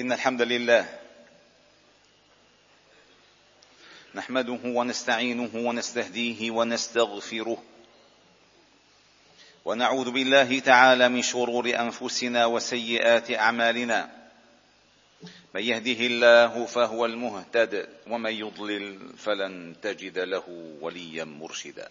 [0.00, 0.98] إن الحمد لله
[4.14, 7.62] نحمده ونستعينه ونستهديه ونستغفره
[9.64, 14.10] ونعوذ بالله تعالى من شرور أنفسنا وسيئات أعمالنا
[15.54, 21.88] من يهده الله فهو المهتد ومن يضلل فلن تجد له وليا مرشدا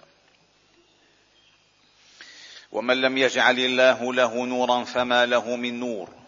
[2.72, 6.23] ومن لم يجعل الله له نورا فما له من نور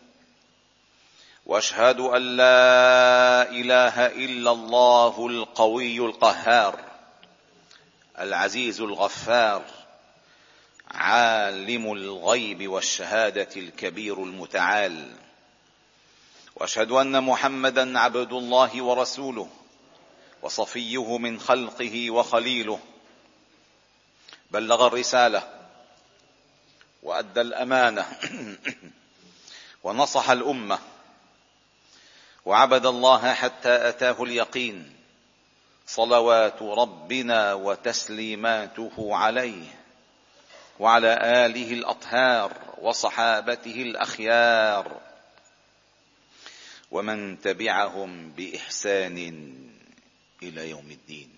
[1.45, 6.79] وأشهد أن لا إله إلا الله القوي القهار
[8.19, 9.63] العزيز الغفار
[10.91, 15.11] عالم الغيب والشهادة الكبير المتعال.
[16.55, 19.49] وأشهد أن محمدا عبد الله ورسوله
[20.41, 22.79] وصفيه من خلقه وخليله.
[24.51, 25.49] بلغ الرسالة
[27.03, 28.05] وأدى الأمانة
[29.83, 30.79] ونصح الأمة
[32.45, 34.95] وعبد الله حتى أتاه اليقين.
[35.87, 39.67] صلوات ربنا وتسليماته عليه
[40.79, 41.13] وعلى
[41.45, 45.01] آله الأطهار وصحابته الأخيار.
[46.91, 49.17] ومن تبعهم بإحسان
[50.43, 51.29] إلى يوم الدين.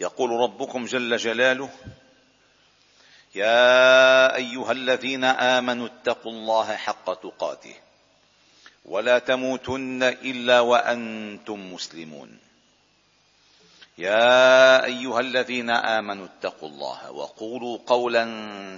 [0.00, 1.70] يقول ربكم جل جلاله
[3.34, 7.74] يا أيها الذين آمنوا اتقوا الله حق تقاته.
[8.84, 12.38] ولا تموتن إلا وأنتم مسلمون.
[13.98, 18.26] يا أيها الذين آمنوا اتقوا الله وقولوا قولا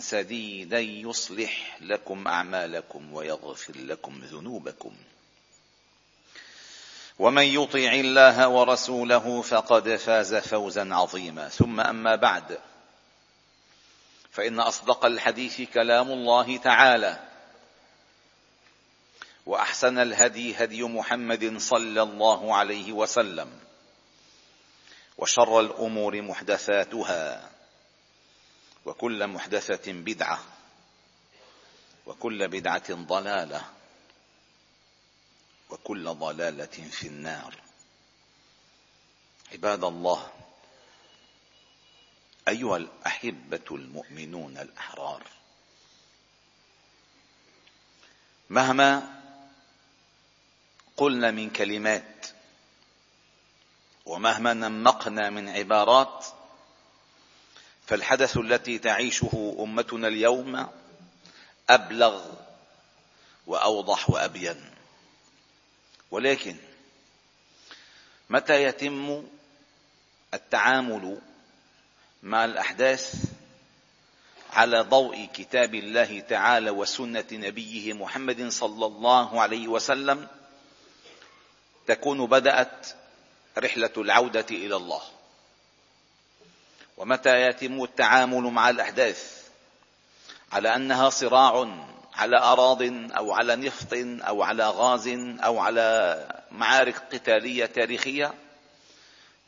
[0.01, 4.97] سديدا يصلح لكم أعمالكم ويغفر لكم ذنوبكم.
[7.19, 11.49] ومن يطع الله ورسوله فقد فاز فوزا عظيما.
[11.49, 12.59] ثم أما بعد
[14.31, 17.36] فإن أصدق الحديث كلام الله تعالى.
[19.47, 23.61] وأحسن الهدي هدي محمد صلى الله عليه وسلم.
[25.19, 27.51] وشر الأمور محدثاتها.
[28.85, 30.45] وكل محدثة بدعة.
[32.07, 33.65] وكل بدعة ضلالة.
[35.71, 37.55] وكل ضلالة في النار.
[39.53, 40.33] عباد الله
[42.49, 45.23] أيها الأحبة المؤمنون الأحرار
[48.51, 49.16] مهما
[50.97, 52.27] قلنا من كلمات.
[54.07, 56.27] ومهما نمقنا من عبارات
[57.87, 60.69] فالحدث التي تعيشه أمتنا اليوم
[61.71, 62.25] أبلغ
[63.47, 64.71] وأوضح وأبين.
[66.11, 66.57] ولكن
[68.31, 69.27] متى يتم
[70.35, 71.21] التعامل
[72.23, 73.15] مع الأحداث
[74.53, 80.29] على ضوء كتاب الله تعالى وسنة نبيه محمد صلى الله عليه وسلم؟
[81.87, 82.87] تكون بدأت
[83.59, 85.03] رحلة العودة إلى الله.
[86.97, 89.43] ومتى يتم التعامل مع الأحداث؟
[90.53, 91.69] على أنها صراع
[92.15, 92.83] على أراض
[93.13, 93.89] أو على نفط
[94.29, 95.09] أو على غاز
[95.45, 98.35] أو على معارك قتالية تاريخية؟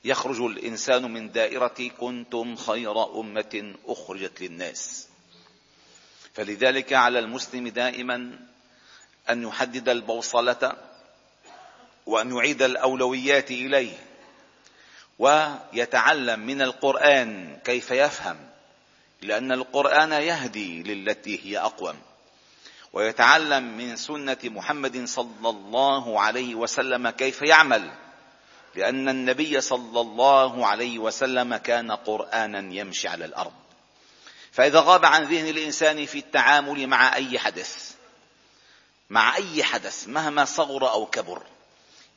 [0.05, 5.09] يخرج الإنسان من دائرة كنتم خير أمة أخرجت للناس.
[6.34, 8.38] فلذلك على المسلم دائما
[9.31, 10.88] أن يحدد البوصلة
[12.08, 13.96] وأن يعيد الأولويات إليه.
[15.19, 18.36] ويتعلم من القرآن كيف يفهم
[19.22, 21.96] لأن القرآن يهدي للتي هي أقوم.
[22.92, 27.91] ويتعلم من سنة محمد صلى الله عليه وسلم كيف يعمل
[28.75, 33.52] لأن النبي صلى الله عليه وسلم كان قرآنا يمشي على الأرض.
[34.52, 37.94] فإذا غاب عن ذهن الإنسان في التعامل مع أي حدث
[39.10, 41.42] مع أي حدث مهما صغر أو كبر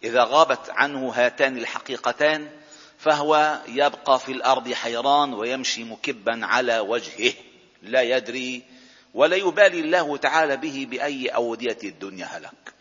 [0.04, 2.50] إذا غابت عنه هاتان الحقيقتان
[2.98, 7.34] فهو يبقى في الأرض حيران ويمشي مكبا على وجهه
[7.82, 8.64] لا يدري
[9.14, 12.74] ولا يبالي الله تعالى به بأي أودية الدنيا هلك.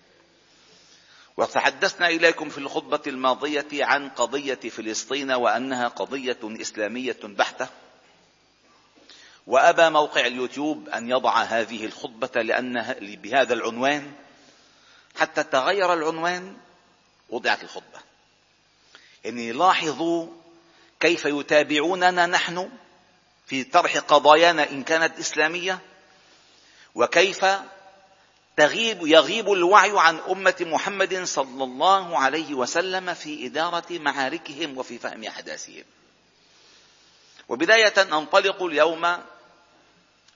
[1.37, 7.69] وتحدثنا إليكم في الخطبة الماضية عن قضية فلسطين وأنها قضية إسلامية بحتة.
[9.47, 14.13] وأبى موقع اليوتيوب أن يضع هذه الخطبة لأنها بهذا العنوان.
[15.17, 16.57] حتى تغير العنوان
[17.31, 18.01] وضعت الخطبة.
[19.25, 20.27] يعني لاحظوا
[21.01, 22.71] كيف يتابعوننا نحن
[23.47, 25.79] في طرح قضايانا إن كانت إسلامية؟
[26.95, 27.47] وكيف
[28.57, 35.25] تغيب يغيب الوعي عن أمة محمد صلى الله عليه وسلم في إدارة معاركهم وفي فهم
[35.25, 35.85] أحداثهم.
[37.49, 39.19] وبداية أنطلق اليوم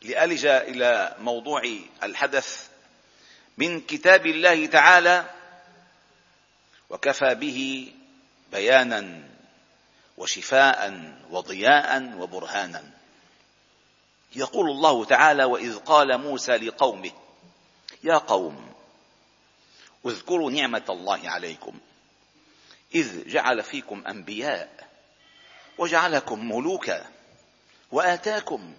[0.02, 1.62] لألج إلى موضوع
[2.02, 2.68] الحدث
[3.58, 5.33] من كتاب الله تعالى
[6.90, 7.92] وكفى به
[8.52, 9.28] بيانا
[10.16, 12.90] وشفاء وضياء وبرهانا.
[14.36, 17.12] يقول الله تعالى وإذ قال موسى لقومه
[18.02, 18.74] يا قوم
[20.06, 21.78] اذكروا نعمة الله عليكم
[22.94, 24.88] إذ جعل فيكم أنبياء
[25.78, 27.06] وجعلكم ملوكا
[27.92, 28.74] وآتاكم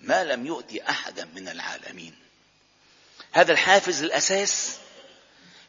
[0.00, 2.14] ما لم يؤت أحدا من العالمين.
[3.32, 4.78] هذا الحافز الأساس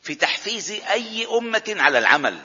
[0.04, 2.40] في تحفيز أي أمة على العمل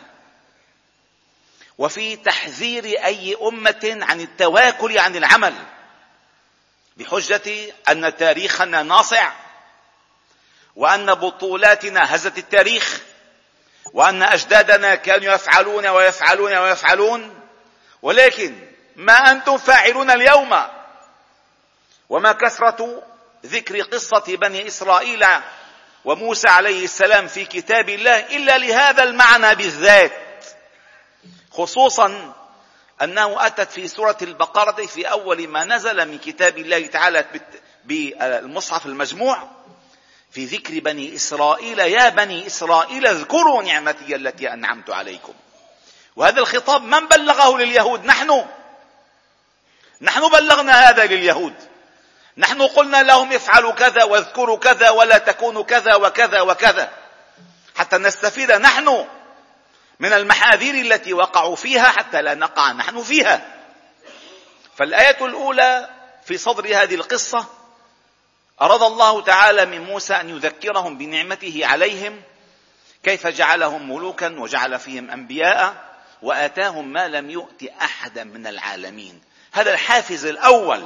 [1.79, 5.55] وفي تحذير أي أمة عن التواكل عن العمل
[6.97, 9.33] بحجة أن تاريخنا ناصع
[10.77, 13.01] وأن بطولاتنا هزت التاريخ
[13.93, 17.41] وأن أجدادنا كانوا يفعلون ويفعلون ويفعلون
[18.03, 20.63] ولكن ما أنتم فاعلون اليوم؟
[22.09, 23.03] وما كثرة
[23.47, 25.27] ذكر قصة بني إسرائيل
[26.09, 30.13] وموسى عليه السلام في كتاب الله إلا لهذا المعنى بالذات.
[31.53, 32.35] خصوصا
[33.03, 37.25] أنه أتت في سورة البقرة في أول ما نزل من كتاب الله تعالى
[37.85, 39.49] بالمصحف المجموع
[40.31, 45.35] في ذكر بني إسرائيل يا بني إسرائيل اذكروا نعمتي التي أنعمت عليكم.
[46.17, 48.45] وهذا الخطاب من بلغه لليهود؟ نحن.
[50.01, 51.55] نحن بلغنا هذا لليهود.
[52.39, 56.91] نحن قلنا لهم افعلوا كذا واذكروا كذا ولا تكونوا كذا وكذا وكذا.
[57.77, 59.07] حتى نستفيد نحن
[60.01, 63.55] من المحاذير التي وقعوا فيها حتى لا نقع نحن فيها.
[64.77, 65.89] فالآية الأولى
[66.25, 67.47] في صدر هذه القصة
[68.61, 72.23] أراد الله تعالى من موسى أن يذكرهم بنعمته عليهم
[73.03, 75.75] كيف جعلهم ملوكا وجعل فيهم أنبياء
[76.23, 79.21] وآتاهم ما لم يؤت احدا من العالمين.
[79.53, 80.85] هذا الحافز الأول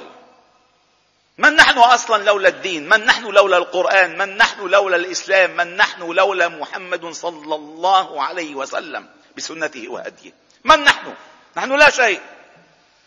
[1.38, 6.02] من نحن أصلا لولا الدين؟ من نحن لولا القرآن؟ من نحن لولا الإسلام؟ من نحن
[6.02, 10.32] لولا محمد صلى الله عليه وسلم بسنته وهديه؟
[10.64, 11.14] من نحن؟
[11.56, 12.20] نحن لا شيء.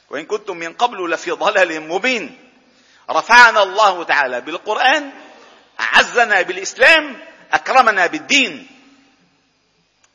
[0.09, 2.51] وإن كنتم من قبل لفي ضلال مبين.
[3.09, 5.11] رفعنا الله تعالى بالقرآن
[5.79, 7.19] أعزنا بالإسلام
[7.53, 8.67] أكرمنا بالدين.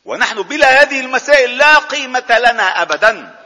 [0.04, 3.40] ونحن بلا هذه المسائل لا قيمة لنا ابدا.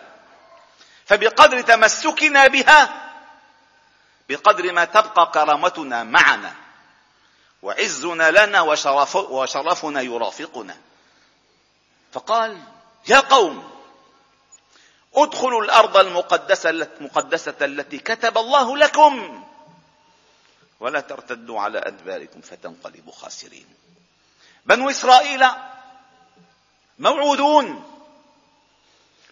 [1.07, 3.04] فبقدر تمسكنا بها
[4.29, 6.55] بقدر ما تبقى كرامتنا معنا.
[7.63, 10.77] وعزنا لنا وشرف وشرفنا يرافقنا.
[12.13, 12.63] فقال
[13.09, 13.71] يا قوم
[15.15, 19.45] ادخلوا الأرض المقدسة المقدسه التي كتب الله لكم.
[20.81, 23.67] ولا ترتدوا على أدباركم فتنقلبوا خاسرين.
[24.67, 25.47] بنو إسرائيل
[26.99, 27.91] موعودون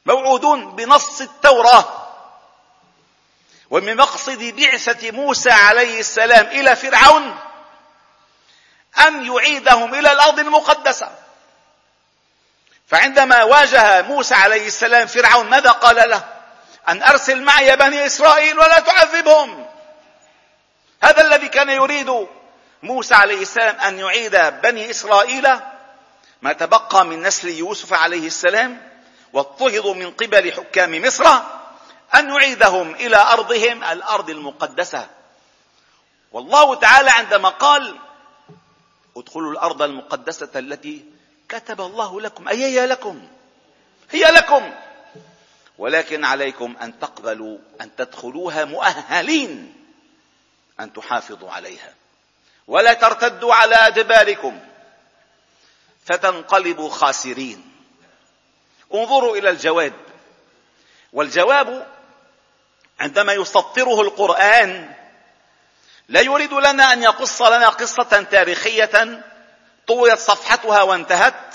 [0.07, 2.02] موعودون بنص التوراة.
[3.73, 7.39] ومن مقصد بعثة موسى عليه السلام إلى فرعون
[9.07, 11.11] أن يعيدهم إلى الأرض المقدسة.
[12.89, 16.25] فعندما واجه موسى عليه السلام فرعون ماذا قال له؟
[16.89, 19.67] أن أرسل معي بني إسرائيل ولا تعذبهم.
[21.03, 22.29] هذا الذي كان يريد
[22.83, 25.49] موسى عليه السلام أن يعيد بني إسرائيل.
[26.43, 28.91] ما تبقى من نسل يوسف عليه السلام
[29.33, 31.62] واضطهدوا من قبل حكام مصر.
[32.15, 35.09] أن يعيدهم إلى أرضهم الأرض المقدسة.
[36.33, 37.99] والله تعالى عندما قال
[39.17, 41.05] ادخلوا الأرض المقدسة التي
[41.49, 42.49] كتب الله لكم.
[42.49, 43.29] أي هي لكم؟
[44.11, 44.75] هي لكم.
[45.79, 49.75] ولكن عليكم أن تقبلوا أن تدخلوها مؤهلين
[50.81, 51.95] أن تحافظوا عليها.
[52.67, 54.61] ولا ترتدوا على أدباركم
[56.05, 57.73] فتنقلبوا خاسرين.
[58.95, 59.93] انظروا إلى الجواب.
[61.13, 61.92] والجواب
[63.01, 64.95] عندما يسطره القرآن
[66.09, 69.23] لا يريد لنا أن يقص لنا قصة تاريخية
[69.87, 71.55] طويت صفحتها وانتهت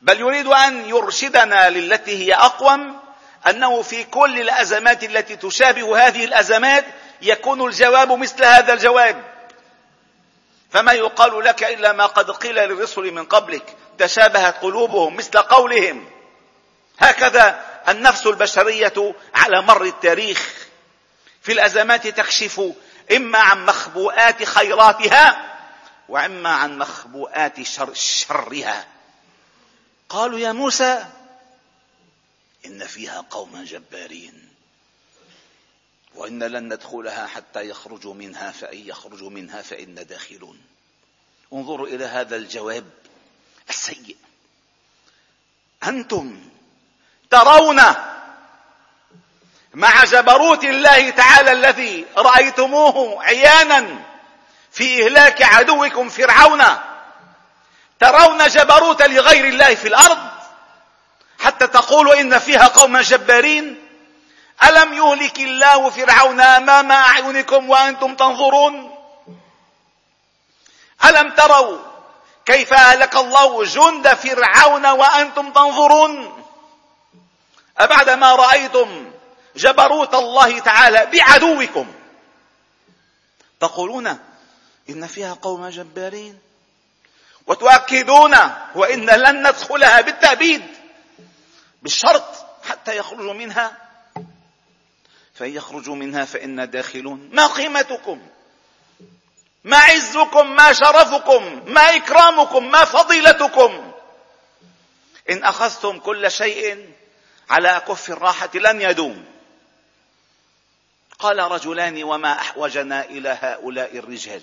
[0.00, 3.00] بل يريد أن يرشدنا للتي هي أقوم
[3.48, 6.84] أنه في كل الأزمات التي تشابه هذه الأزمات
[7.22, 9.22] يكون الجواب مثل هذا الجواب.
[10.70, 16.10] فما يقال لك إلا ما قد قيل للرسل من قبلك تشابهت قلوبهم مثل قولهم.
[16.98, 20.66] هكذا النفس البشرية على مر التاريخ
[21.42, 22.72] في الأزمات تكشف
[23.16, 25.52] إما عن مخبوءات خيراتها
[26.08, 28.86] وإما عن مخبوءات شر شرها.
[30.08, 31.06] قالوا يا موسى
[32.66, 34.48] إن فيها قوما جبارين
[36.14, 40.60] وإن لن ندخلها حتى يخرجوا منها فإن يخرجوا منها فانا داخلون.
[41.52, 42.90] انظروا إلى هذا الجواب
[43.70, 44.16] السيء.
[45.84, 46.40] أنتم
[47.32, 47.82] ترون
[49.74, 53.98] مع جبروت الله تعالى الذي رأيتموه عيانا
[54.72, 56.62] في إهلاك عدوكم فرعون.
[58.00, 60.18] ترون جبروت لغير الله في الأرض؟
[61.40, 63.88] حتى تقولوا إن فيها قوما جبارين.
[64.68, 68.96] ألم يهلك الله فرعون أمام أعينكم وأنتم تنظرون؟
[71.04, 71.78] ألم تروا
[72.46, 76.41] كيف أهلك الله جند فرعون وأنتم تنظرون؟
[77.78, 79.12] أبعدما رأيتم
[79.56, 81.94] جبروت الله تعالى بعدوكم.
[83.60, 84.18] تقولون
[84.90, 86.38] إن فيها قوم جبارين.
[87.46, 88.36] وتؤكدون
[88.74, 90.62] وإن لن ندخلها بالتأبيد.
[91.82, 93.78] بالشرط حتى يخرجوا منها.
[95.34, 97.30] فإن يخرجوا منها فإنا داخلون.
[97.32, 98.22] ما قيمتكم؟
[99.64, 103.92] ما عزكم؟ ما شرفكم؟ ما إكرامكم؟ ما فضيلتكم؟
[105.30, 106.92] إن أخذتم كل شيء
[107.50, 109.24] على أكف الراحة لن يدوم.
[111.18, 114.42] قال رجلان وما أحوجنا إلى هؤلاء الرجال.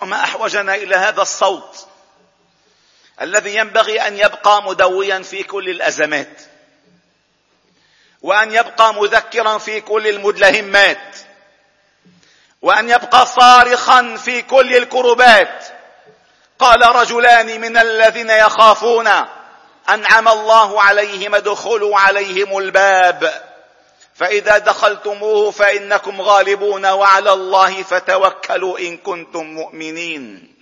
[0.00, 1.86] وما أحوجنا إلى هذا الصوت
[3.20, 6.42] الذي ينبغي أن يبقى مدويا في كل الأزمات
[8.22, 11.16] وأن يبقى مذكرا في كل المدلهمات
[12.62, 15.64] وأن يبقى صارخا في كل الكربات
[16.58, 19.08] قال رجلان من الذين يخافون
[19.88, 23.42] أنعم الله عليهم ادخلوا عليهم الباب.
[24.14, 30.52] فإذا دخلتموه فإنكم غالبون وعلى الله فتوكلوا إن كنتم مؤمنين.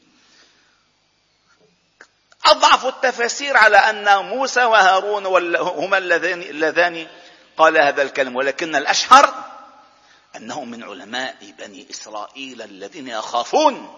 [2.47, 7.07] أضعف التفاسير على أن موسى وهارون هما اللذان, اللذان
[7.57, 9.35] قال هذا الكلام ولكن الأشهر
[10.37, 13.97] أنه من علماء بني إسرائيل الذين يخافون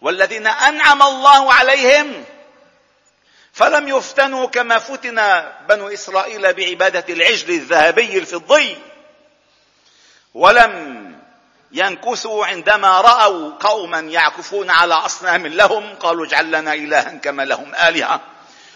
[0.00, 2.24] والذين أنعم الله عليهم
[3.54, 8.78] فلم يفتنوا كما فتن بنو إسرائيل بعبادة العجل الذهبي الفضي
[10.34, 11.04] ولم
[11.72, 18.20] ينكثوا عندما رأوا قوما يعكفون على أصنام لهم قالوا اجعل لنا إلها كما لهم آلهة.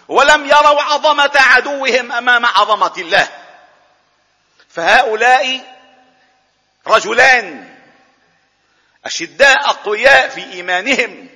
[0.09, 3.29] ولم يروا عظمة عدوهم أمام عظمة الله.
[4.69, 5.61] فهؤلاء
[6.87, 7.75] رجلان
[9.05, 11.28] أشداء أقوياء في إيمانهم.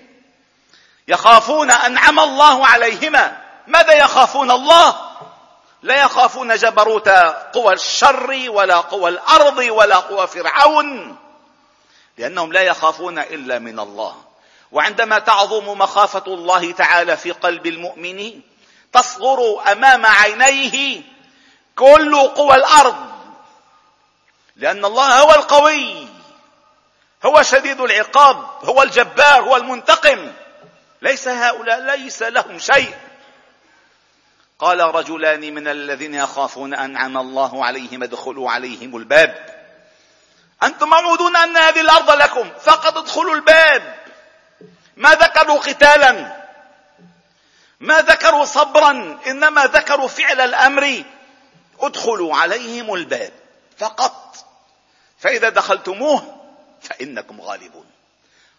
[1.08, 3.42] يخافون أنعم الله عليهما.
[3.66, 4.96] ماذا يخافون الله؟
[5.82, 7.08] لا يخافون جبروت
[7.54, 11.16] قوى الشر ولا قوى الأرض ولا قوى فرعون
[12.18, 14.16] لأنهم لا يخافون إلا من الله.
[14.72, 18.40] وعندما تعظم مخافة الله تعالى في قلب المؤمن
[18.92, 21.02] تصغر أمام عينيه
[21.76, 23.12] كل قوى الأرض.
[24.56, 26.06] لأن الله هو القوي
[27.26, 30.32] هو شديد العقاب هو الجبار هو المنتقم.
[31.02, 32.94] ليس هؤلاء ليس لهم شيء.
[34.58, 39.64] قال رجلان من الذين يخافون أنعم الله عليهم ادخلوا عليهم الباب.
[40.62, 43.94] أنتم موعودون أن هذه الأرض لكم فقط ادخلوا الباب.
[44.96, 46.42] ما ذكروا قتالا
[47.80, 51.02] ما ذكروا صبرا إنما ذكروا فعل الأمر.
[51.80, 53.32] ادخلوا عليهم الباب
[53.78, 54.36] فقط.
[55.18, 56.40] فإذا دخلتموه
[56.82, 57.86] فإنكم غالبون.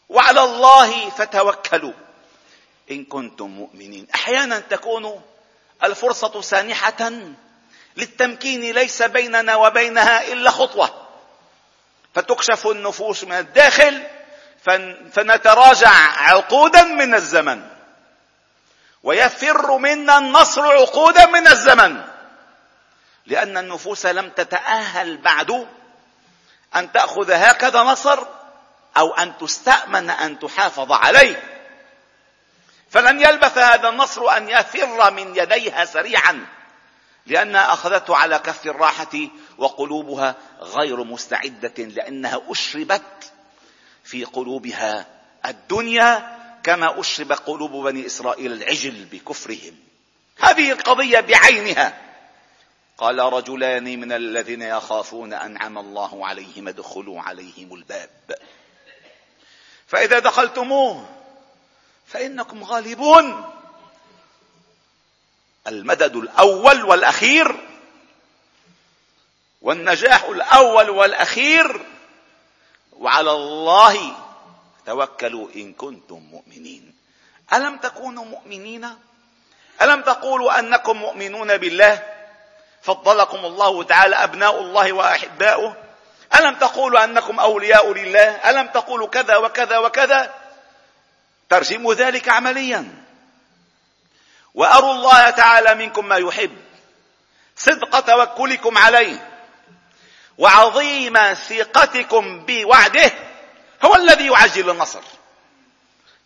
[0.09, 1.93] وعلى الله فتوكلوا.
[2.91, 4.07] إن كنتم مؤمنين.
[4.15, 5.21] أحيانا تكون
[5.83, 7.11] الفرصة سانحة
[7.97, 11.07] للتمكين ليس بيننا وبينها إلا خطوة.
[12.15, 14.03] فتكشف النفوس من الداخل
[15.11, 17.69] فنتراجع عقودا من الزمن.
[19.03, 22.03] ويفر منا النصر عقودا من الزمن.
[23.25, 25.67] لأن النفوس لم تتأهل بعد
[26.75, 28.19] أن تأخذ هكذا نصر
[28.97, 31.52] أو أن تستأمن أن تحافظ عليه.
[32.93, 36.45] فلن يلبث هذا النصر أن يفر من يديها سريعا
[37.25, 39.17] لأنها أخذته على كف الراحة
[39.57, 43.31] وقلوبها غير مستعدة لأنها أشربت
[44.03, 45.07] في قلوبها
[45.45, 49.75] الدنيا كما أشرب قلوب بني إسرائيل العجل بكفرهم.
[50.39, 52.01] هذه القضية بعينها.
[52.97, 58.09] قال رجلان من الذين يخافون أنعم الله عليهم ادخلوا عليهم الباب.
[59.87, 61.22] فإذا دخلتموه
[62.13, 63.53] فإنكم غالبون.
[65.67, 67.55] المدد الأول والأخير
[69.61, 71.85] والنجاح الأول والأخير
[72.91, 74.15] وعلى الله.
[74.85, 76.95] توكلوا إن كنتم مؤمنين.
[77.53, 78.89] ألم تكونوا مؤمنين؟
[79.81, 82.03] ألم تقولوا أنكم مؤمنون بالله؟
[82.81, 85.75] فضلكم الله تعالى أبناء الله وأحباؤه.
[86.35, 90.42] ألم تقولوا أنكم أولياء لله؟ ألم تقولوا كذا وكذا وكذا؟
[91.53, 93.05] ترجموا ذلك عمليا.
[94.53, 96.57] وأروا الله تعالى منكم ما يحب.
[97.55, 99.41] صدق توكلكم عليه.
[100.37, 103.11] وعظيم ثقتكم بوعده.
[103.85, 105.01] هو الذي يعجل النصر.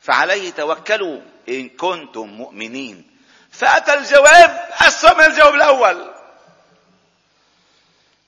[0.02, 3.18] فعليه توكلوا إن كنتم مؤمنين.
[3.52, 6.14] فأتى الجواب أسوأ من الجواب الأول.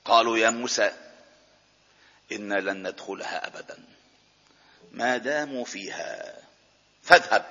[0.04, 0.92] قالوا يا موسى
[2.32, 3.78] إنا لن ندخلها أبدا.
[4.92, 6.49] ما داموا فيها.
[7.10, 7.44] فاذهب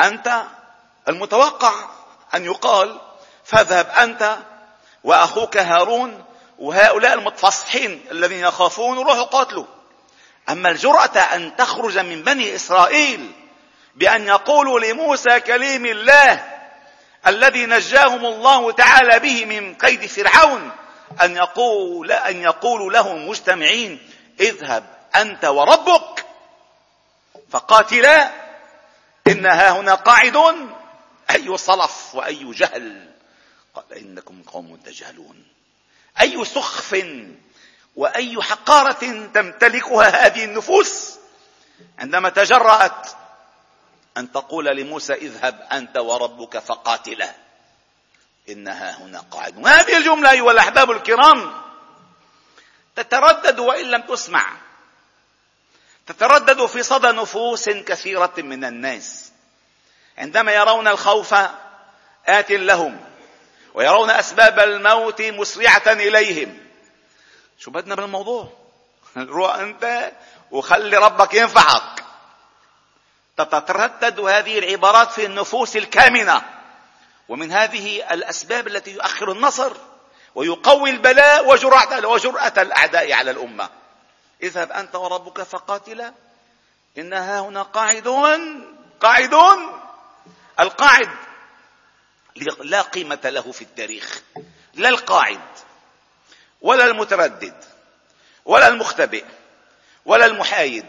[0.00, 0.42] أنت
[1.08, 1.72] المتوقع
[2.34, 3.00] أن يقال
[3.44, 4.36] فاذهب أنت
[5.04, 6.24] وأخوك هارون
[6.58, 9.64] وهؤلاء المتفصحين الذين يخافون روحوا قاتلوا.
[10.48, 13.32] أما الجرأة أن تخرج من بني إسرائيل
[13.94, 16.44] بأن يقولوا لموسى كليم الله
[17.26, 20.70] الذي نجاهم الله تعالى به من قيد فرعون
[21.22, 24.08] أن يقول أن يقولوا لهم مجتمعين
[24.40, 24.84] اذهب
[25.16, 26.21] أنت وربك
[27.52, 28.32] فقاتلا
[29.26, 30.76] إنها هنا قاعدون
[31.30, 33.10] أي صلف وأي جهل.
[33.74, 35.46] قال إنكم قوم تجهلون.
[36.20, 37.06] أي سخف
[37.96, 41.18] وأي حقارة تمتلكها هذه النفوس
[41.98, 43.08] عندما تجرأت
[44.16, 47.34] أن تقول لموسى اذهب أنت وربك فقاتلا.
[48.48, 49.66] إنها هنا قاعد.
[49.66, 51.62] هذه الجملة أيها الأحباب الكرام
[52.96, 54.56] تتردد وإن لم تسمع.
[56.12, 59.32] تتردد في صدى نفوس كثيرة من الناس.
[60.18, 61.34] عندما يرون الخوف
[62.26, 63.04] آت لهم
[63.74, 66.58] ويرون أسباب الموت مسرعة إليهم.
[67.58, 68.48] شو بدنا بالموضوع؟
[69.16, 70.12] روح أنت
[70.50, 72.04] وخلي ربك ينفعك.
[73.36, 76.42] تتردد هذه العبارات في النفوس الكامنة.
[77.28, 79.72] ومن هذه الأسباب التي يؤخر النصر
[80.34, 83.81] ويقوي البلاء وجرأة, وجرأة الأعداء على الأمة.
[84.42, 86.14] اذهب أنت وربك فقاتلا.
[86.98, 88.66] إنها هنا قاعدون
[89.00, 89.80] قاعدون.
[90.60, 91.08] القاعد
[92.60, 94.22] لا قيمة له في التاريخ.
[94.74, 95.40] لا القاعد
[96.60, 97.64] ولا المتردد
[98.44, 99.24] ولا المختبئ
[100.04, 100.86] ولا المحايد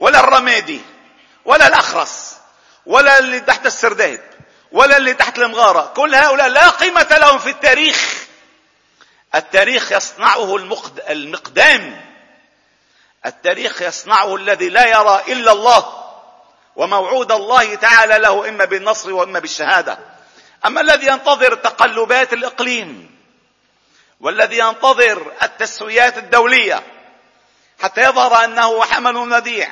[0.00, 0.80] ولا الرمادي
[1.44, 2.36] ولا الأخرس
[2.86, 4.30] ولا اللي تحت السرداب
[4.72, 5.92] ولا اللي تحت المغارة.
[5.96, 8.26] كل هؤلاء لا قيمة لهم في التاريخ.
[9.34, 10.56] التاريخ يصنعه
[11.10, 12.15] المقدام.
[13.26, 16.04] التاريخ يصنعه الذي لا يرى إلا الله
[16.76, 19.98] وموعود الله تعالى له إما بالنصر وإما بالشهادة.
[20.66, 23.16] أما الذي ينتظر تقلبات الإقليم
[24.20, 26.82] والذي ينتظر التسويات الدولية
[27.82, 29.68] حتى يظهر أنه حمل وديع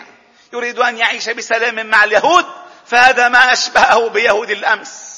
[0.52, 2.46] يريد أن يعيش بسلام مع اليهود
[2.86, 5.14] فهذا ما أشبهه بيهود الأمس.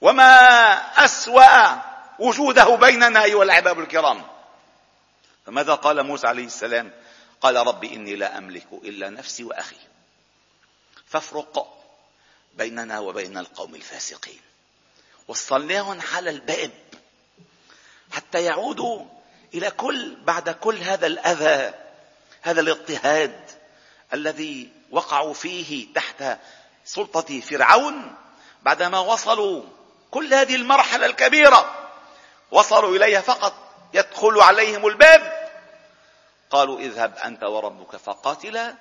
[0.00, 0.72] وما
[1.04, 1.76] أسوأ
[2.18, 4.22] وجوده بيننا أيها الأحباب الكرام.
[5.46, 6.92] فماذا قال موسى عليه السلام؟
[7.42, 9.76] قال رب إني لا أملك إلا نفسي وأخي.
[11.06, 11.78] فافرق
[12.54, 14.40] بيننا وبين القوم الفاسقين.
[15.28, 16.70] وصلناهم على الباب
[18.12, 19.04] حتى يعودوا
[19.54, 21.74] إلى كل بعد كل هذا الأذى
[22.42, 23.50] هذا الاضطهاد
[24.12, 26.38] الذي وقعوا فيه تحت
[26.84, 28.14] سلطة فرعون
[28.62, 29.62] بعدما وصلوا
[30.10, 31.88] كل هذه المرحلة الكبيرة.
[32.50, 33.54] وصلوا إليها فقط
[33.94, 35.41] يدخل عليهم الباب
[36.52, 38.74] قالوا اذهب أنت وربك فقاتلا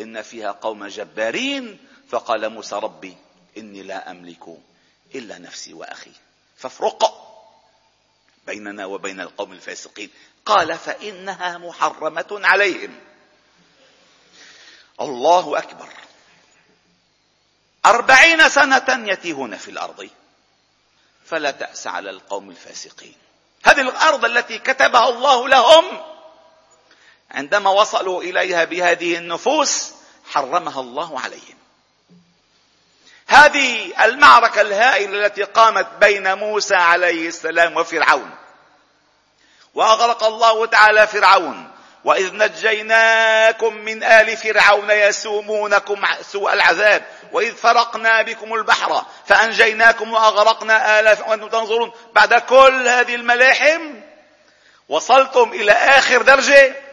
[0.00, 3.16] إن فيها قوم جبارين فقال موسى ربي
[3.56, 4.58] إني لا أملك
[5.14, 6.12] إلا نفسي وأخي.
[6.56, 7.26] فافرق
[8.46, 10.10] بيننا وبين القوم الفاسقين.
[10.44, 13.00] قال فإنها محرمة عليهم.
[15.00, 15.88] الله أكبر.
[17.86, 20.10] أربعين سنة يتيهون في الأرض.
[21.24, 23.16] فلا تأس على القوم الفاسقين.
[23.62, 26.15] هذه الأرض التي كتبها الله لهم.
[27.36, 29.92] عندما وصلوا إليها بهذه النفوس
[30.30, 31.56] حرمها الله عليهم.
[33.28, 38.30] هذه المعركة الهائلة التي قامت بين موسى عليه السلام وفرعون.
[39.74, 41.70] وأغرق الله تعالى فرعون.
[42.04, 47.06] وإذ نجيناكم من آل فرعون يسومونكم سوء العذاب.
[47.32, 53.94] وإذ فرقنا بكم البحر فأنجيناكم وأغرقنا آل وأنتم تنظرون بعد كل هذه الملاحم
[54.88, 56.85] وصلتم إلى آخر درجة.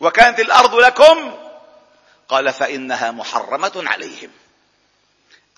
[0.00, 1.38] وكانت الأرض لكم؟
[2.28, 4.30] قال فإنها محرمة عليهم.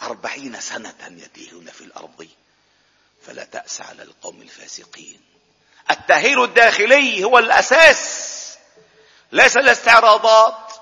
[0.02, 2.28] أربعين سنة يتيهون في الأرض.
[3.26, 5.20] فلا تأس على القوم الفاسقين.
[5.90, 8.38] التأهيل الداخلي هو الأساس.
[9.32, 10.72] ليس الاستعراضات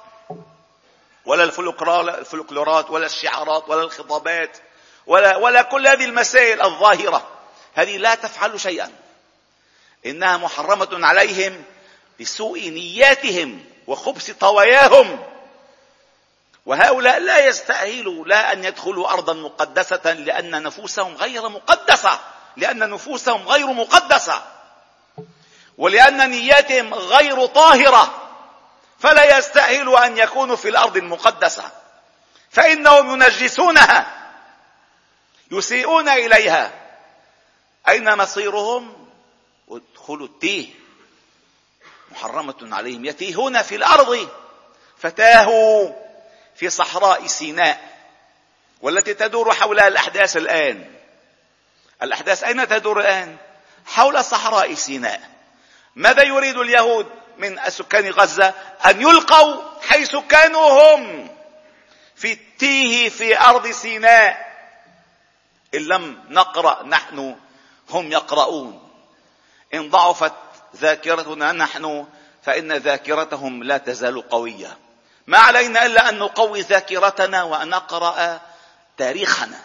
[1.24, 4.58] ولا الفلكلورات ولا الشعارات ولا الخطابات
[5.06, 7.30] ولا, ولا كل هذه المسائل الظاهرة.
[7.74, 8.92] هذه لا تفعل شيئا.
[10.06, 11.64] إنها محرمة عليهم.
[12.20, 15.22] بسوء نياتهم وخبث طواياهم.
[16.66, 22.20] وهؤلاء لا يستأهلوا لا أن يدخلوا أرضا مقدسة لأن نفوسهم غير مقدسة.
[22.56, 24.42] لأن نفوسهم غير مقدسة.
[25.78, 28.22] ولأن نياتهم غير طاهرة.
[28.98, 31.70] فلا يستاهل أن يكونوا في الأرض المقدسة.
[32.50, 34.06] فإنهم ينجسونها.
[35.50, 36.72] يسيئون إليها.
[37.88, 39.08] أين مصيرهم؟
[39.70, 40.85] ادخلوا التيه.
[42.10, 43.04] محرمة عليهم.
[43.04, 44.28] يتيهون في الأرض.
[44.98, 45.92] فتاهوا
[46.56, 47.96] في صحراء سيناء
[48.80, 50.94] والتي تدور حولها الأحداث الآن.
[52.02, 53.36] الأحداث أين تدور الآن؟
[53.86, 55.30] حول صحراء سيناء.
[55.96, 57.06] ماذا يريد اليهود
[57.38, 58.54] من سكان غزة؟
[58.86, 61.30] أن يلقوا حيث كانوا هم
[62.16, 64.46] في التيه في أرض سيناء.
[65.74, 67.36] إن لم نقرأ نحن
[67.90, 68.88] هم يقرؤون.
[69.74, 70.32] إن ضعفت
[70.80, 72.06] ذاكرتنا نحن
[72.42, 74.78] فإن ذاكرتهم لا تزال قوية.
[75.26, 78.40] ما علينا إلا أن نقوي ذاكرتنا وان نقرا
[78.98, 79.60] تاريخنا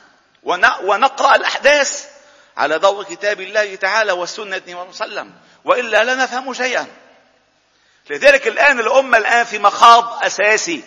[0.84, 2.10] ونقرأ الأحداث
[2.58, 5.34] على ضوء كتاب الله تعالى والسنة وسلم
[5.66, 6.88] وإلا لا نفهم شيئا.
[8.10, 10.84] لذلك الآن الأمة الآن في مخاض أساسي.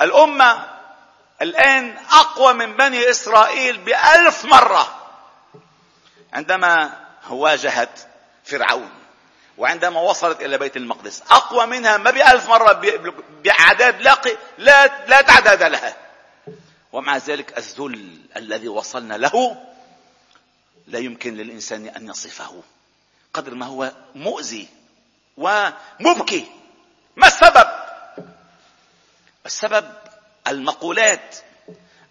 [0.00, 0.68] الأمة
[1.42, 4.96] الآن أقوى من بني إسرائيل بألف مرة
[6.32, 7.98] عندما واجهت
[8.44, 8.99] فرعون.
[9.60, 12.72] وعندما وصلت إلى بيت المقدس أقوى منها ما بألف مرة
[13.44, 14.20] باعداد لا
[14.58, 15.96] لا لا تعداد لها.
[16.92, 19.66] ومع ذلك الذل الذي وصلنا له
[20.86, 22.62] لا يمكن للإنسان أن يصفه
[23.32, 24.68] قدر ما هو مؤذي
[25.36, 26.46] ومبكي.
[27.16, 27.66] ما السبب؟
[29.46, 29.90] السبب
[30.46, 31.36] المقولات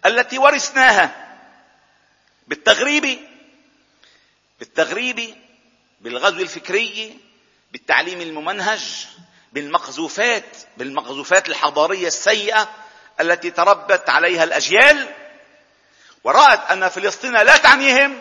[0.06, 1.36] التي ورثناها
[2.48, 3.18] بالتغريب
[4.60, 5.34] بالتغريب
[6.00, 7.18] بالغزو الفكري
[7.70, 9.06] بالتعليم الممنهج
[9.52, 12.68] بالمقذوفات بالمقذوفات الحضارية السيئة
[13.20, 15.08] التي تربت عليها الأجيال
[16.24, 18.18] ورأت أن فلسطين لا تعنيهم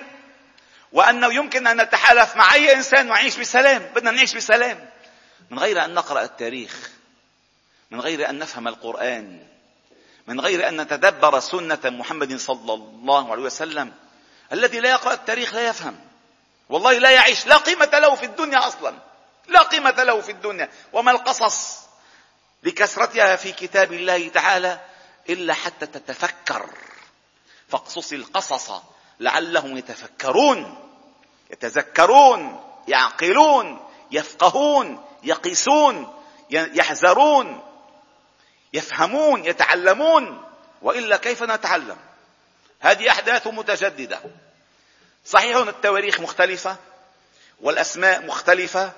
[0.91, 4.89] وأنه يمكن أن نتحالف مع أي إنسان ونعيش بسلام بدنا نعيش بسلام.
[5.49, 6.89] من غير أن نقرأ التاريخ
[7.91, 9.47] من غير أن نفهم القرآن
[10.27, 13.93] من غير أن نتدبر سنة محمد صلى الله عليه وسلم
[14.53, 15.99] الذي لا يقرأ التاريخ لا يفهم.
[16.69, 19.08] والله لا يعيش لا قيمة له في الدنيا أصلا.
[19.49, 20.69] لا قيمة له في الدنيا.
[20.93, 21.79] وما القصص
[22.63, 24.79] بكثرتها في كتاب الله تعالى
[25.29, 26.69] إلا حتى تتفكر.
[27.69, 28.71] فاقصص القصص
[29.19, 30.91] لعلهم يتفكرون
[31.51, 37.63] يتذكرون يعقلون يفقهون يقيسون يحذرون
[38.73, 40.43] يفهمون يتعلمون.
[40.81, 41.97] وإلا كيف نتعلم؟
[42.79, 44.21] هذه أحداث متجددة.
[45.25, 46.77] صحيح التواريخ مختلفة
[47.61, 48.91] والأسماء مختلفة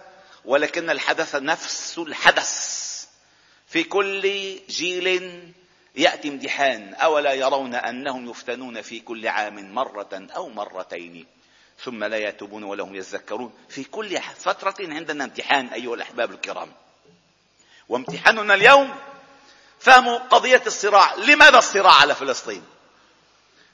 [0.46, 2.82] ولكن الحدث نفس الحدث.
[3.68, 4.22] في كل
[4.70, 5.54] جيل
[5.96, 6.94] يأتي امتحان.
[6.94, 11.28] أولا يرون أنهم يفتنون في كل عام مرة أو مرتين
[11.84, 16.72] ثم لا يتوبون ولا هم يذكرون في كل فترة عندنا امتحان أيها الأحباب الكرام.
[17.90, 18.96] وامتحاننا اليوم
[19.80, 21.16] فهم قضية الصراع.
[21.16, 22.64] لماذا الصراع على فلسطين؟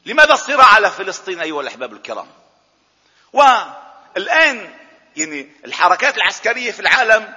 [0.05, 2.27] لماذا الصراع على فلسطين أيها الأحباب الكرام؟
[3.33, 4.73] والآن
[5.17, 7.33] يعني الحركات العسكرية في العالم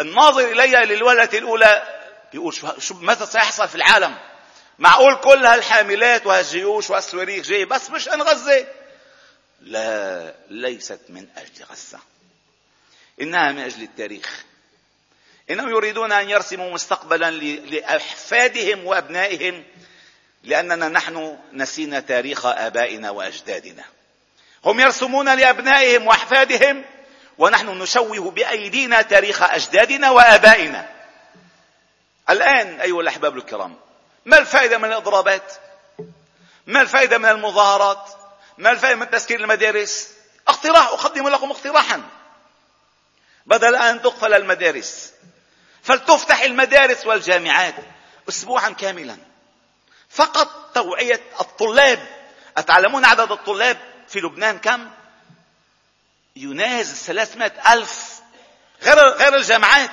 [0.00, 2.00] الناظر إليها للوهله الأولى
[2.32, 4.18] بيقول شو, ماذا سيحصل في العالم؟
[4.78, 8.66] معقول كل هالحاملات وهالجيوش والصواريخ جاي بس مش ان غزة؟
[9.60, 11.98] لا ليست من أجل غزة.
[13.20, 14.44] إنها من أجل التاريخ.
[15.50, 19.64] إنهم يريدون أن يرسموا مستقبلا لأحفادهم وأبنائهم
[20.42, 23.84] لأننا نحن نسينا تاريخ آبائنا وأجدادنا.
[24.64, 26.84] هم يرسمون لأبنائهم وأحفادهم
[27.38, 30.90] ونحن نشوه بأيدينا تاريخ أجدادنا وآبائنا.
[32.30, 33.76] الآن أيها الأحباب الكرام
[34.24, 35.52] ما الفائدة من الإضرابات؟
[36.66, 38.08] ما الفائدة من المظاهرات؟
[38.58, 40.08] ما الفائدة من تسكير المدارس؟
[40.48, 42.02] اقتراح أقدم لكم اقتراحا.
[43.46, 45.12] بدل أن تقفل المدارس
[45.82, 47.74] فلتفتح المدارس والجامعات
[48.28, 49.16] أسبوعا كاملا.
[50.10, 52.06] فقط توعية الطلاب.
[52.56, 54.90] أتعلمون عدد الطلاب في لبنان كم؟
[56.36, 58.20] يناهز 300 ألف
[58.82, 59.90] غير غير الجامعات.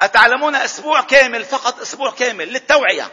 [0.00, 3.10] أتعلمون أسبوع كامل فقط أسبوع كامل للتوعية.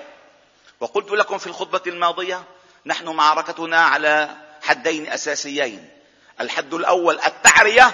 [0.80, 2.44] وقلت لكم في الخطبة الماضية
[2.86, 4.30] نحن معركتنا على
[4.64, 5.90] حدين أساسيين.
[6.42, 7.92] الحد الأول التعرية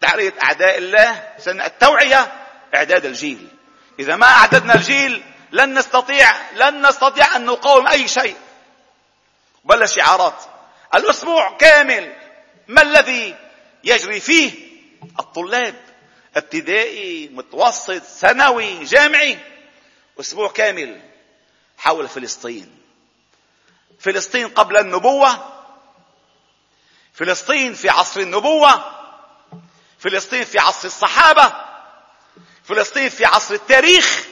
[0.00, 2.32] تعرية أعداء الله التوعية
[2.74, 3.48] إعداد الجيل.
[3.98, 8.36] إذا ما أعددنا الجيل لن نستطيع لن نستطيع أن نقاوم أي شيء.
[9.64, 10.42] بل شعارات.
[10.94, 12.12] الأسبوع كامل
[12.68, 13.45] ما الذي
[13.86, 14.52] يجري فيه
[15.18, 15.74] الطلاب.
[16.36, 19.38] ابتدائي متوسط ثانوي جامعي.
[20.20, 21.00] أسبوع كامل
[21.78, 22.78] حول فلسطين.
[24.00, 25.62] فلسطين قبل النبوة.
[27.12, 28.92] فلسطين في عصر النبوة.
[29.98, 31.52] فلسطين في عصر الصحابة.
[32.64, 34.26] فلسطين في عصر التاريخ.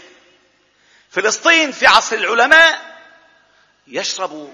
[1.11, 2.95] فلسطين في عصر العلماء.
[3.87, 4.53] يشرب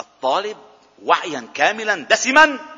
[0.00, 0.58] الطالب
[1.02, 2.71] وعيا كاملا دسما.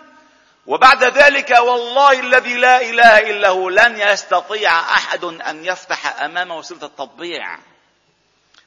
[0.66, 6.84] وبعد ذلك والله الذي لا إله إلا هو لن يستطيع أحد أن يفتح امامه سيره
[6.84, 7.58] التطبيع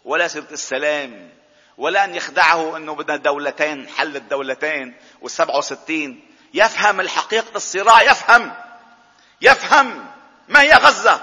[0.05, 1.29] ولا سيرة السلام
[1.77, 6.27] ولا أن يخدعه إنه بدنا دولتين حل الدولتين والسبعة وستين.
[6.53, 8.53] يفهم الحقيقة الصراع يفهم
[9.41, 10.05] يفهم
[10.47, 11.21] ما هي غزة.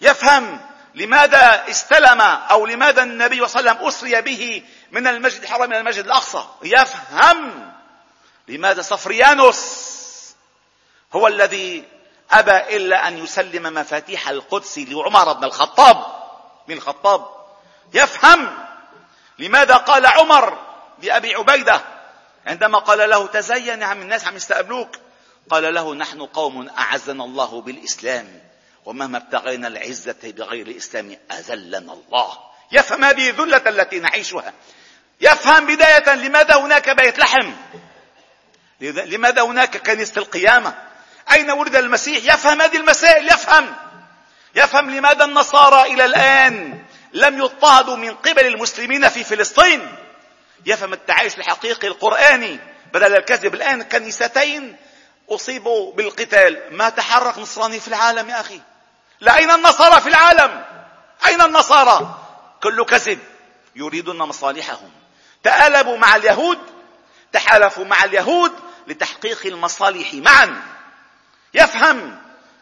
[0.00, 0.60] يفهم
[0.94, 5.80] لماذا استلم أو لماذا النبي صلى الله عليه وسلم أسري به من المسجد الحرام إلى
[5.80, 6.44] المسجد الأقصى.
[6.62, 7.71] يفهم.
[8.48, 9.92] لماذا صفريانوس
[11.12, 11.84] هو الذي
[12.30, 16.06] أبى إلا أن يسلم مفاتيح القدس لعمر بن الخطاب
[16.68, 17.26] بن الخطاب.
[17.94, 18.58] يفهم
[19.38, 20.58] لماذا قال عمر
[21.02, 21.80] لأبي عبيدة
[22.46, 24.96] عندما قال له تزين يا عم الناس عم يستقبلوك؟
[25.50, 28.40] قال له نحن قوم أعزنا الله بالإسلام
[28.84, 32.38] ومهما ابتغينا العزة بغير الإسلام أذلنا الله.
[32.72, 34.52] يفهم هذه الذلة التي نعيشها.
[35.20, 37.52] يفهم بداية لماذا هناك بيت لحم.
[38.82, 40.74] لماذا هناك كنيسة القيامة؟
[41.32, 43.74] أين ولد المسيح؟ يفهم هذه المسائل يفهم.
[44.54, 49.96] يفهم لماذا النصارى إلى الآن لم يضطهدوا من قبل المسلمين في فلسطين.
[50.66, 52.58] يفهم التعايش الحقيقي القرآني.
[52.92, 54.76] بدل الكذب الآن كنيستين
[55.30, 56.76] أصيبوا بالقتال.
[56.76, 58.60] ما تحرك نصراني في العالم يا أخي؟
[59.20, 60.64] لا أين النصارى في العالم؟
[61.26, 62.18] أين النصارى؟
[62.62, 63.18] كل كذب.
[63.76, 64.90] يريدون مصالحهم.
[65.42, 66.58] تآلبوا مع اليهود
[67.32, 68.52] تحالفوا مع اليهود
[68.86, 70.14] لتحقيق المصالح.
[70.14, 70.62] معا.
[71.54, 72.18] يفهم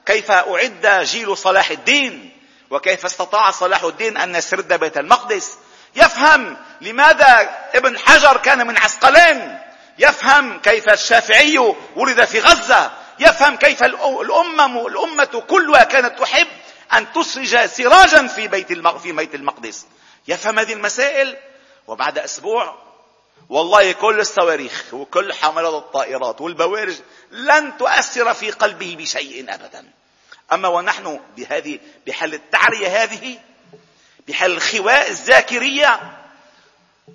[0.07, 2.37] كيف أعد جيل صلاح الدين
[2.71, 5.59] وكيف استطاع صلاح الدين أن يسرد بيت المقدس.
[5.97, 9.61] يفهم لماذا ابن حجر كان من عسقلان
[9.99, 11.59] يفهم كيف الشافعي
[11.97, 12.93] ولد في غزة.
[13.19, 16.47] يفهم كيف الأمم الأمة كلها كانت تحب
[16.93, 19.87] أن تسرج سراجا في بيت في بيت المقدس.
[20.29, 21.37] يفهم هذه المسائل.
[21.87, 22.90] وبعد أسبوع
[23.49, 26.97] والله كل الصواريخ وكل حملات الطائرات والبوارج
[27.31, 29.91] لن تؤثر في قلبه بشيء أبدا.
[30.53, 33.39] أما ونحن بهذه بحال التعرية هذه
[34.29, 36.19] بحال الخواء الذاكرية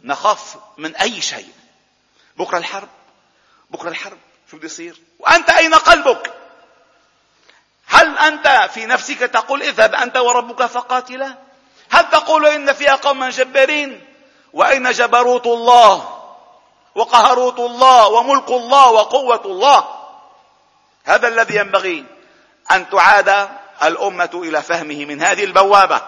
[0.04, 1.54] نخاف من أي شيء.
[2.38, 2.90] بكرة الحرب
[3.70, 4.18] بكرة الحرب
[4.52, 6.34] شو بده يصير؟ وأنت أين قلبك؟
[7.88, 11.38] هل أنت في نفسك تقول اذهب أنت وربك فقاتلا؟
[11.90, 14.06] هل تقول إن فيها قوما جبارين؟
[14.54, 16.15] وأين جبروت الله؟
[16.96, 19.88] وقهروت الله وملك الله وقوة الله.
[21.06, 22.06] هذا الذي ينبغي
[22.72, 23.50] أن تعاد
[23.84, 26.02] الأمة إلى فهمه من هذه البوابة.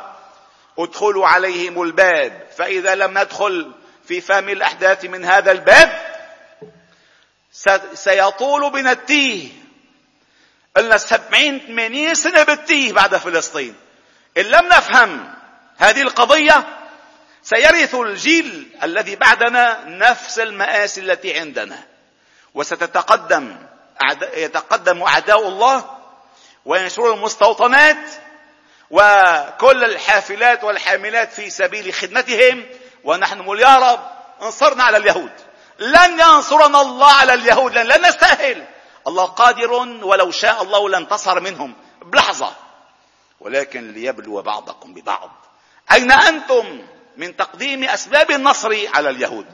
[0.79, 2.47] ادخلوا عليهم الباب.
[2.57, 3.71] فإذا لم ندخل
[4.07, 6.17] في فهم الأحداث من هذا الباب
[7.93, 9.49] سيطول بنا التيه.
[10.77, 13.75] قلنا سبعين ثمانين سنة بالتيه بعد فلسطين.
[14.37, 15.33] إن لم نفهم
[15.77, 16.76] هذه القضية
[17.49, 21.83] سيرث الجيل الذي بعدنا نفس المآسي التي عندنا.
[22.53, 23.55] وستتقدم
[24.33, 25.97] يتقدم أعداء الله
[26.65, 28.11] وينشرون المستوطنات
[28.91, 32.65] وكل الحافلات والحاملات في سبيل خدمتهم.
[33.03, 33.99] ونحن نقول يا رب
[34.41, 35.31] انصرنا على اليهود.
[35.79, 38.65] لن ينصرنا الله على اليهود لن, لن نستاهل.
[39.07, 39.71] الله قادر
[40.03, 41.75] ولو شاء الله لانتصر منهم.
[42.01, 42.55] بلحظة.
[43.39, 45.31] ولكن ليبلو بعضكم ببعض.
[45.91, 49.45] أين أنتم؟ من تقديم أسباب النصر على اليهود.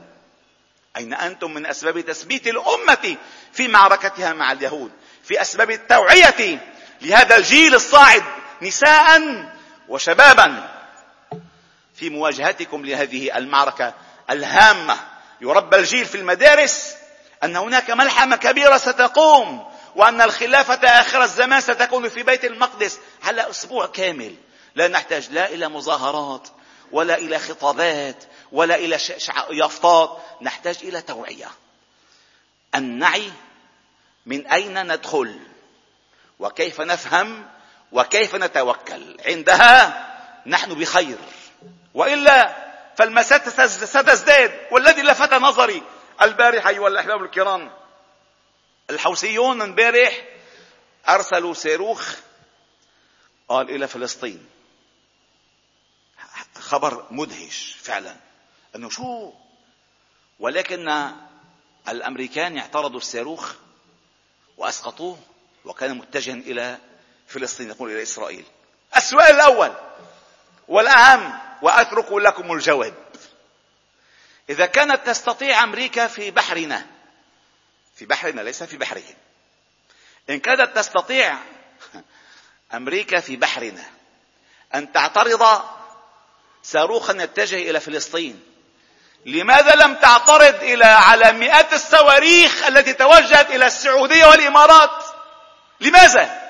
[0.98, 3.18] أين أنتم من أسباب تثبيت الأمة
[3.54, 4.92] في معركتها مع اليهود؟
[5.24, 6.60] في أسباب التوعية
[7.02, 8.24] لهذا الجيل الصاعد
[8.62, 9.22] نساء
[9.90, 10.70] وشبابا.
[11.96, 13.94] في مواجهتكم لهذه المعركة
[14.30, 14.98] الهامة
[15.42, 16.96] يربى الجيل في المدارس
[17.44, 23.86] أن هناك ملحمة كبيرة ستقوم وأن الخلافة آخر الزمان ستكون في بيت المقدس على أسبوع
[23.86, 24.36] كامل.
[24.76, 26.48] لا نحتاج لا إلى مظاهرات
[26.94, 28.98] ولا إلى خطابات ولا إلى
[29.50, 30.18] يافطات.
[30.42, 31.52] نحتاج إلى توعية.
[32.76, 33.32] أن نعي
[34.26, 35.40] من أين ندخل؟
[36.40, 37.50] وكيف نفهم؟
[37.92, 40.10] وكيف نتوكل؟ عندها
[40.46, 41.18] نحن بخير.
[41.94, 42.56] وإلا
[42.96, 44.68] فالمسات ستزداد.
[44.72, 45.84] والذي لفت نظري
[46.22, 47.72] البارحة أيها الأحباب الكرام
[48.90, 50.26] الحوثيون امبارح
[51.10, 52.16] أرسلوا صاروخ
[53.50, 54.53] قال إلى فلسطين.
[56.60, 58.16] خبر مدهش فعلا.
[58.76, 59.34] أنه شو؟
[60.40, 61.12] ولكن
[61.90, 63.54] الأمريكان اعترضوا الصاروخ
[64.58, 65.20] وأسقطوه
[65.66, 66.78] وكان متجها إلى
[67.28, 68.46] فلسطين يقول إلى إسرائيل.
[68.98, 69.74] السؤال الأول
[70.68, 72.94] والأهم وأترك لكم الجواب.
[74.50, 76.86] إذا كانت تستطيع أمريكا في بحرنا
[77.96, 79.16] في بحرنا ليس في بحرهم.
[80.30, 81.38] إن كانت تستطيع
[82.74, 83.84] أمريكا في بحرنا
[84.76, 85.64] أن تعترض
[86.64, 88.40] صاروخا يتجه إلى فلسطين.
[89.26, 95.06] لماذا لم تعترض إلى على مئات الصواريخ التي توجهت إلى السعودية والإمارات؟
[95.82, 96.42] لماذا؟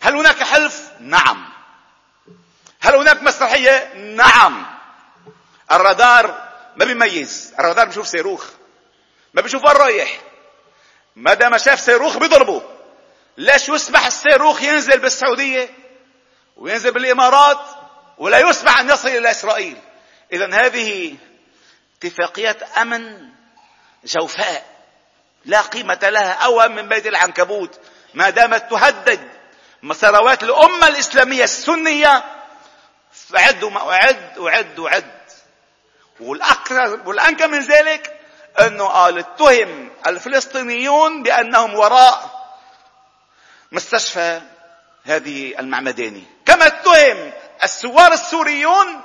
[0.00, 1.48] هل هناك حلف؟ نعم.
[2.80, 4.66] هل هناك مسرحية؟ نعم.
[5.72, 7.54] الرادار ما بيميز.
[7.58, 8.44] الرادار بيشوف صاروخ.
[9.34, 10.20] ما بيشوف وين رايح.
[11.16, 12.62] ما دام شاف صاروخ بيضربه.
[13.36, 15.70] ليش يسمح الصاروخ ينزل بالسعودية
[16.56, 17.60] وينزل بالإمارات
[18.18, 19.76] ولا يسمح أن يصل إلى إسرائيل.
[20.32, 21.16] إذا هذه
[21.96, 23.28] اتفاقيات أمن
[24.04, 24.66] جوفاء.
[25.44, 27.80] لا قيمة لها أوهم من بيت العنكبوت.
[28.14, 29.28] ما دامت تهدد
[29.94, 32.24] ثروات الأمة الإسلامية السنية
[33.12, 35.18] فعد وعد وعد وعد
[36.20, 38.20] والأكثر والأنكى من ذلك
[38.60, 42.30] أنه قال اتهم الفلسطينيون بأنهم وراء
[43.72, 44.40] مستشفى
[45.04, 46.24] هذه المعمداني.
[46.46, 49.00] كما اتهم الثوار السوريون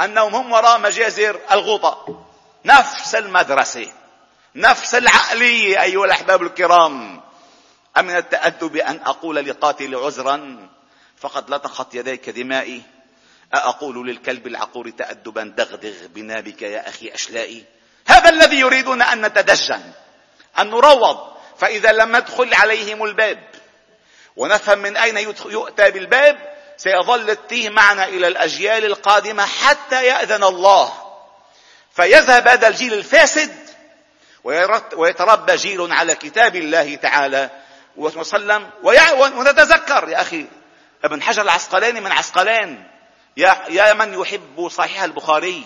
[0.00, 2.26] أنهم هم وراء مجازر الغوطة.
[2.64, 3.92] نفس المدرسة.
[4.54, 7.20] نفس العقلية أيها الأحباب الكرام.
[7.98, 10.68] أمن التأدب أن أقول لقاتل عذرا؟
[11.16, 12.82] فقد لطخت يديك دمائي.
[13.54, 17.64] أأقول للكلب العقور تأدبا؟ دغدغ بنابك يا أخي أشلائي.
[18.06, 19.82] هذا الذي يريدون أن نتدجن
[20.58, 21.32] أن نروض.
[21.58, 23.50] فإذا لم ندخل عليهم الباب
[24.36, 30.92] ونفهم من أين يؤتى بالباب سيظل التيه معنا إلى الأجيال القادمة حتى يأذن الله.
[31.96, 33.56] فيذهب هذا الجيل الفاسد
[34.94, 37.50] ويتربى جيل على كتاب الله تعالى
[37.96, 38.70] وسلم.
[39.36, 40.46] ونتذكر يا أخي
[41.04, 42.86] ابن حجر العسقلاني من عسقلان.
[43.36, 45.64] يا, يا من يحب صحيح البخاري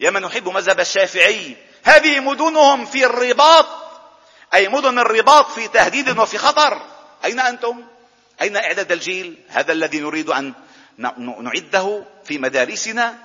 [0.00, 1.56] يا من يحب مذهب الشافعي.
[1.84, 3.66] هذه مدنهم في الرباط.
[4.54, 6.82] أي مدن الرباط في تهديد وفي خطر.
[7.24, 7.84] أين أنتم؟
[8.40, 10.54] أين إعداد الجيل؟ هذا الذي نريد أن
[11.18, 13.18] نعده في مدارسنا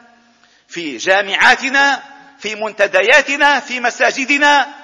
[0.68, 2.04] في جامعاتنا
[2.40, 4.76] في منتدياتنا في مساجدنا.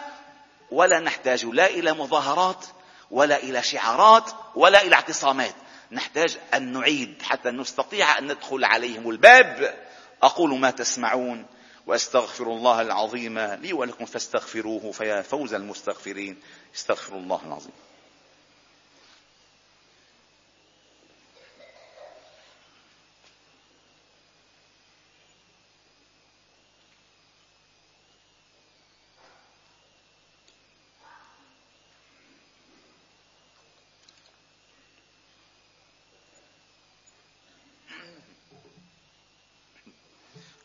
[0.71, 2.65] ولا نحتاج لا إلى مظاهرات
[3.11, 5.55] ولا إلى شعارات ولا إلى اعتصامات.
[5.91, 9.77] نحتاج أن نعيد حتى نستطيع أن ندخل عليهم الباب.
[10.23, 11.45] أقول ما تسمعون
[11.87, 16.39] وأستغفر الله العظيم لي ولكم فاستغفروه فيا فوز المستغفرين.
[16.75, 17.71] استغفر الله العظيم.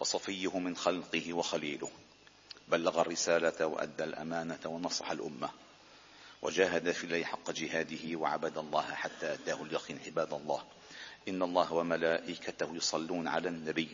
[0.00, 1.90] وصفيه من خلقه وخليله.
[2.68, 5.50] بلغ الرسالة وأدى الأمانة ونصح الأمة.
[6.42, 10.64] وجاهد في الله حق جهاده وعبد الله حتى أتاه اليقين عباد الله.
[11.28, 13.88] إن الله وملائكته يصلون على النبي.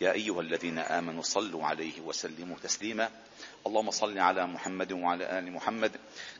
[0.00, 3.10] يا أيها الذين آمنوا صلوا عليه وسلموا تسليما.
[3.66, 5.92] اللهم صل على محمد وعلى آل محمد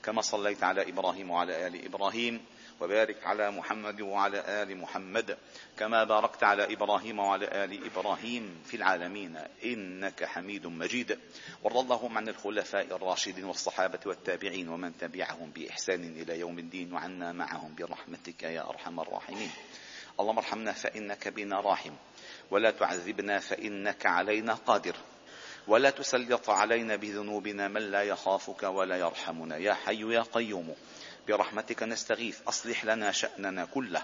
[0.02, 2.40] كما صليت على إبراهيم وعلى آل إبراهيم.
[2.80, 5.38] وبارك على محمد وعلى آل محمد
[5.78, 9.38] كما باركت على إبراهيم وعلى آل إبراهيم في العالمين.
[9.64, 11.18] إنك حميد مجيد.
[11.62, 17.74] وارض اللهم عن الخلفاء الراشدين والصحابة والتابعين ومن تبعهم بإحسان إلى يوم الدين وعنا معهم
[17.74, 19.50] برحمتك يا أرحم الراحمين.
[20.20, 21.92] اللهم ارحمنا فإنك بنا راحم.
[22.50, 24.96] ولا تعذبنا فإنك علينا قادر.
[25.68, 29.56] ولا تسلط علينا بذنوبنا من لا يخافك ولا يرحمنا.
[29.56, 30.74] يا حي يا قيوم.
[31.28, 32.38] برحمتك نستغيث.
[32.48, 34.02] أصلح لنا شأننا كله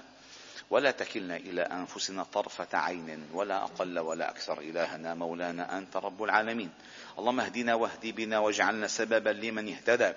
[0.70, 4.60] ولا تكلنا إلى أنفسنا طرفة عين ولا أقل ولا أكثر.
[4.60, 6.70] إلهنا مولانا أنت رب العالمين.
[7.18, 10.12] اللهم اهدنا واهد بنا واجعلنا سببا لمن اهتدى.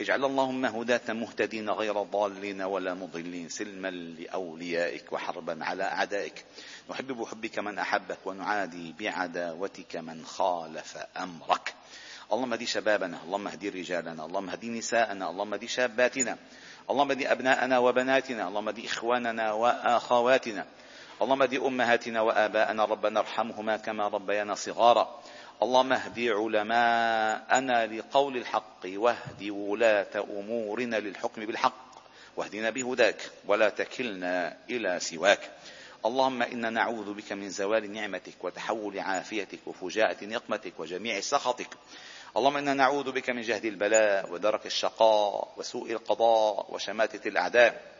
[0.00, 6.44] اجعل اللهم هداة مهتدين غير ضالين ولا مضلين سلما لأوليائك وحربا على أعدائك.
[6.90, 11.74] نحب بحبك من أحبك ونعادي بعداوتك من خالف أمرك.
[12.32, 16.36] اللهم اهدي شبابنا اللهم اهدي رجالنا اللهم اهدي نساءنا اللهم اهدي شاباتنا
[16.90, 20.66] اللهم اهدي أبناءنا وبناتنا اللهم اهدي إخواننا وأخواتنا
[21.22, 25.20] اللهم اهدي أمهاتنا وآباءنا ربنا ارحمهما كما ربيانا صغارا.
[25.62, 31.90] اللهم اهدي علماءنا لقول الحق واهد ولاة أمورنا للحكم بالحق
[32.36, 35.50] واهدنا بهداك ولا تكلنا إلى سواك.
[36.06, 41.76] اللهم إنا نعوذ بك من زوال نعمتك وتحول عافيتك وفجاءة نقمتك وجميع سخطك.
[42.36, 47.90] اللهم إنا نعوذ بك من جهد البلاء ودرك الشقاء وسوء القضاء وشماتة الأعداء.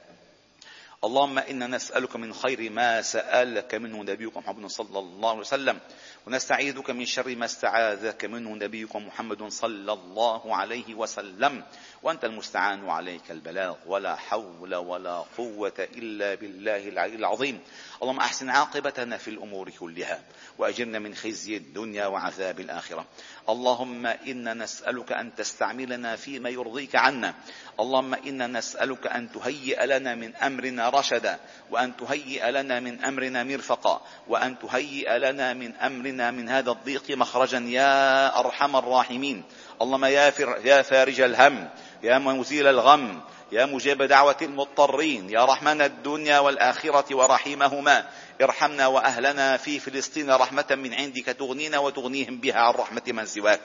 [1.05, 5.79] اللهم إنا نسألك من خير ما سألك منه نبيك محمد صلى الله عليه وسلم
[6.27, 11.65] ونستعيذك من شر ما استعاذك منه نبيك محمد صلى الله عليه وسلم.
[12.03, 17.61] وأنت المستعان وعليك البلاغ ولا حول ولا قوة إلا بالله العلي العظيم.
[18.03, 20.21] اللهم أحسن عاقبتنا في الأمور كلها
[20.59, 23.07] وأجرنا من خزي الدنيا وعذاب الآخرة.
[23.49, 27.35] اللهم أنا نسألك أن تستعملنا فيما يرضيك عنا.
[27.81, 31.39] اللهم أنا نسألك أن تهيئ لنا من أمرنا رشدا
[31.71, 37.59] وأن تهيئ لنا من أمرنا مرفقا وأن تهيئ لنا من أمرنا من هذا الضيق مخرجا
[37.59, 39.45] يا أرحم الراحمين.
[39.83, 40.33] اللهم يا,
[40.65, 41.69] يا فارج الهم
[42.03, 43.21] يا مزيل الغم
[43.53, 48.07] يا مجيب دعوة المضطرين يا رحمن الدنيا والآخرة ورحيمهما
[48.43, 53.61] ارحمنا وأهلنا في فلسطين رحمة من عندك تغنينا وتغنيهم بها عن رحمة من سواك.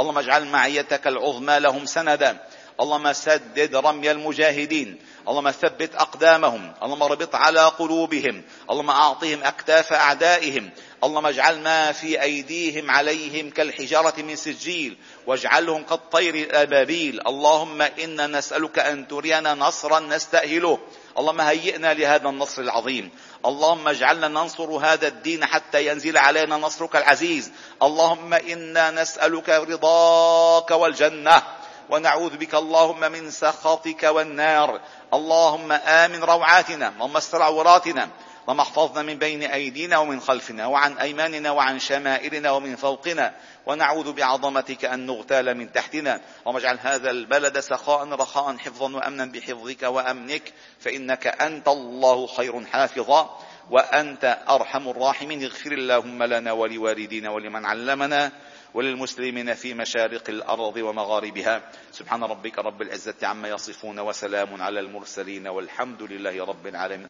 [0.00, 2.38] اللهم اجعل معيتك العظمى لهم سندا
[2.80, 4.98] اللهم سدد رمي المجاهدين.
[5.28, 6.74] اللهم ثبت أقدامهم.
[6.82, 8.42] اللهم اربط على قلوبهم.
[8.70, 10.70] اللهم أعطهم أكتاف أعدائهم.
[11.04, 14.96] اللهم اجعل ما في أيديهم عليهم كالحجارة من سجيل.
[15.26, 17.20] واجعلهم كالطير الأبابيل.
[17.26, 20.78] اللهم إنا نسألك أن ترينا نصرا نستأهله.
[21.18, 23.10] اللهم هيئنا لهذا النصر العظيم.
[23.46, 27.50] اللهم اجعلنا ننصر هذا الدين حتى ينزل علينا نصرك العزيز.
[27.82, 31.42] اللهم إنا نسألك رضاك والجنة.
[31.90, 34.80] ونعوذ بك اللهم من سخطك والنار.
[35.14, 38.08] اللهم آمن روعاتنا اللهم استر عوراتنا
[38.48, 43.34] اللهم احفظنا من بين أيدينا ومن خلفنا وعن أيماننا وعن شمائلنا ومن فوقنا.
[43.66, 46.20] ونعوذ بعظمتك أن نغتال من تحتنا.
[46.40, 50.52] اللهم اجعل هذا البلد سخاء رخاء حفظا وأمنا بحفظك وأمنك.
[50.80, 53.38] فإنك أنت الله خير حافظا
[53.70, 55.44] وأنت أرحم الراحمين.
[55.44, 58.32] اغفر اللهم لنا ولوالدينا ولمن علمنا.
[58.74, 61.62] وللمسلمين في مشارق الأرض ومغاربها.
[61.92, 67.06] سبحان ربك رب العزة عما يصفون وسلام على المرسلين والحمد لله رب العالمين.